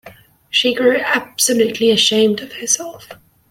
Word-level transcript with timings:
She 0.49 0.73
grew 0.73 0.97
absolutely 0.97 1.91
ashamed 1.91 2.41
of 2.41 2.53
herself. 2.53 3.07